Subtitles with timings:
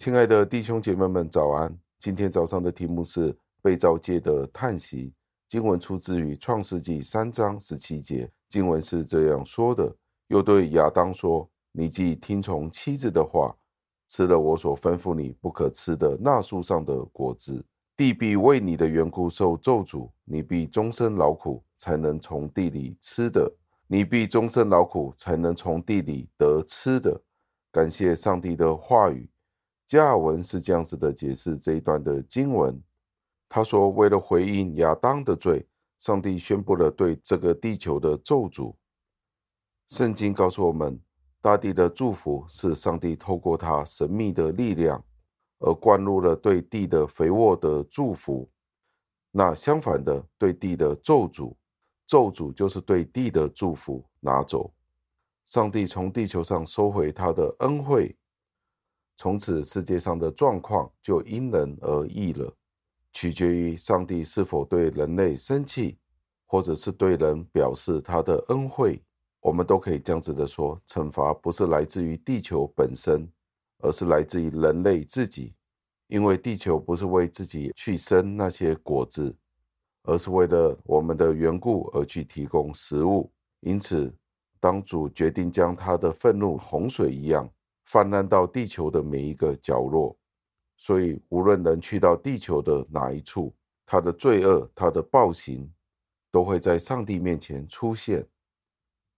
[0.00, 1.78] 亲爱的弟兄姐妹们，早安！
[1.98, 5.12] 今天早上的题目是被造界的叹息。
[5.46, 9.94] 经文出自于创世纪三章十七节，经文是这样说的：
[10.28, 13.54] 又对亚当说，你既听从妻子的话，
[14.08, 17.62] 吃了我所吩咐你不可吃的那树上的果子，
[17.94, 23.52] 地必为你的缘故受咒诅，你必终身劳苦，才能从地里吃的。
[23.86, 27.20] 你必终身劳苦，才能从地里得吃的。
[27.70, 29.28] 感谢上帝的话语。
[29.90, 32.80] 加尔文是这样子的解释这一段的经文。
[33.48, 35.66] 他说：“为了回应亚当的罪，
[35.98, 38.72] 上帝宣布了对这个地球的咒诅。
[39.88, 40.96] 圣经告诉我们，
[41.42, 45.04] 大地的祝福是上帝透过他神秘的力量
[45.58, 48.48] 而灌入了对地的肥沃的祝福。
[49.32, 51.56] 那相反的，对地的咒诅，
[52.06, 54.72] 咒诅就是对地的祝福拿走。
[55.46, 58.16] 上帝从地球上收回他的恩惠。”
[59.20, 62.50] 从此，世界上的状况就因人而异了，
[63.12, 65.98] 取决于上帝是否对人类生气，
[66.46, 68.98] 或者是对人表示他的恩惠。
[69.42, 73.30] 我们都可以这样子的说：惩罚不是来自于地球本身，
[73.80, 75.52] 而是来自于人类自己，
[76.06, 79.36] 因为地球不是为自己去生那些果子，
[80.04, 83.30] 而是为了我们的缘故而去提供食物。
[83.60, 84.10] 因此，
[84.58, 87.46] 当主决定将他的愤怒洪水一样。
[87.90, 90.16] 泛滥到地球的每一个角落，
[90.76, 93.52] 所以无论人去到地球的哪一处，
[93.84, 95.68] 他的罪恶、他的暴行，
[96.30, 98.24] 都会在上帝面前出现。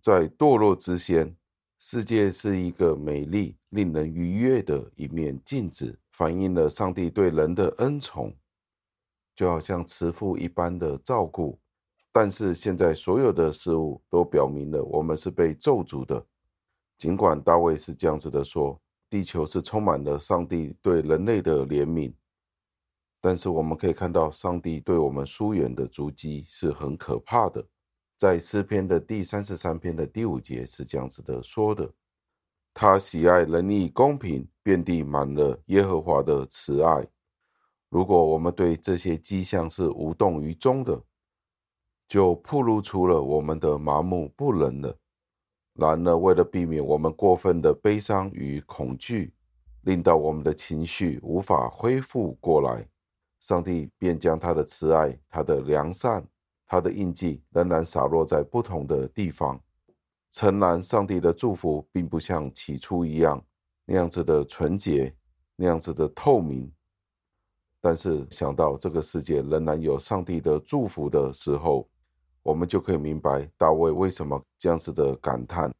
[0.00, 1.36] 在堕落之前，
[1.78, 8.34] 世界是一个美丽、令人愉悦的一面镜子，反映了上帝对人的恩宠，
[9.34, 11.58] 就好像慈父一般的照顾。
[12.10, 16.24] 但是现在所有的事物都表明了，我们是被咒诅的。
[16.98, 22.12] 尽管大卫是这样子的说，地球是充满了上帝对人类的怜悯，
[23.20, 27.64] 但是我们可以看到，上帝对我们疏远的足迹是很可怕的。
[28.16, 31.92] 在诗篇的第三十三篇的第五节是这样子的说的：
[32.72, 37.06] 他喜爱仁义公平，遍地满了耶和华的慈爱。
[37.90, 41.00] 如果我们对这些迹象是无动于衷的，
[42.08, 44.96] 就暴露出了我们的麻木不仁了。
[45.74, 49.32] 然而，为了避免我们过分的悲伤与恐惧，
[49.82, 52.86] 令到我们的情绪无法恢复过来，
[53.40, 56.24] 上帝便将他的慈爱、他的良善、
[56.66, 59.60] 他的印记仍然洒落在不同的地方。
[60.30, 63.44] 诚然，上帝的祝福并不像起初一样
[63.84, 65.14] 那样子的纯洁，
[65.56, 66.72] 那样子的透明。
[67.80, 71.88] 但是，想到这个世界仍然有上帝的祝福的时候，
[72.44, 75.74] 我们就可以明白大卫为什么这样子的感叹：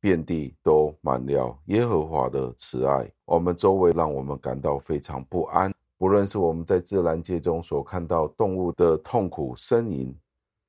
[0.00, 3.12] 遍地都满了耶和华的慈爱。
[3.24, 10.16] 我们周围让我们感到非常不安，不论是我们在自然界中所看到动物的痛苦呻吟，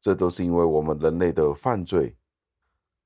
[0.02, 2.16] 这都是因为我们人类的犯罪，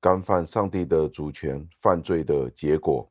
[0.00, 3.06] 干犯上帝的主权，犯罪的结果。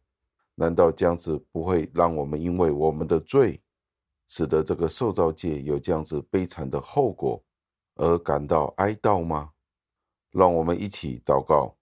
[0.56, 3.62] 难道这样子不会让我们因为我们的罪，
[4.28, 7.40] 使得这个受造界有这样子悲惨的后果？
[7.98, 9.52] 而感到哀悼吗？
[10.32, 11.76] 让我们一起祷告，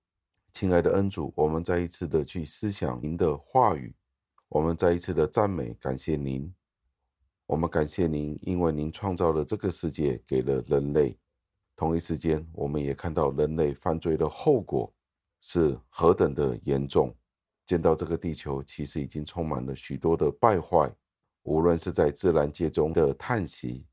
[0.54, 3.94] 亲爱的恩主，我们再一次的去思想您的话语，
[4.48, 6.54] 我们再一次的赞美感谢您，
[7.46, 11.18] 我们感谢您，因为您创造了这个世界，给了人类。
[11.76, 14.94] 同一时间，我们也看到人类犯罪的后果
[15.42, 17.14] 是何等的严重。
[17.66, 20.90] 见到这个地球，其实已经充满了许多的败坏，
[21.44, 23.86] 无论是在自然界中的叹息。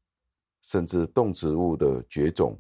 [0.63, 2.59] 甚至动植物的绝种。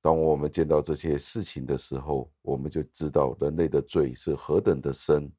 [0.00, 5.30] 当我们见到这些事情的时候，我们就知道人类的罪是何等的深。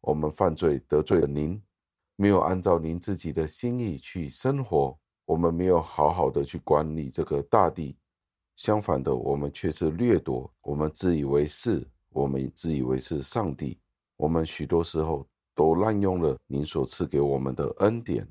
[0.00, 1.62] 我们犯罪得罪了您，
[2.16, 7.96] 没有按照您自己的心意去生活，我们没有好好的去管理这个大地。
[8.56, 13.78] 相反的，我们却是掠夺，我们自以为是，我们自以为是上帝。
[14.16, 18.26] 我们许多时候都滥用了您所赐给我们的恩典。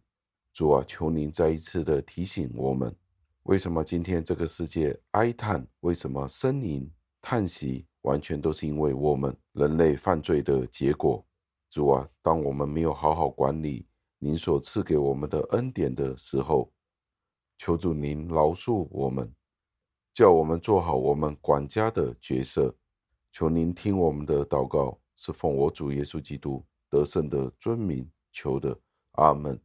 [0.54, 2.96] 主啊，求您再一次的提醒我们。
[3.44, 5.68] 为什么今天这个世界哀叹？
[5.82, 6.90] 为什么呻吟、
[7.22, 7.86] 叹息？
[8.04, 11.26] 完全都是因为我们人类犯罪的结果。
[11.70, 13.86] 主啊，当我们没有好好管理
[14.18, 16.72] 您所赐给我们的恩典的时候，
[17.58, 19.34] 求主您饶恕我们，
[20.14, 22.74] 叫我们做好我们管家的角色。
[23.32, 28.80] 求您听我们的祷告，是奉我主耶稣基督得胜的尊名求的。
[29.14, 29.60] 阿门。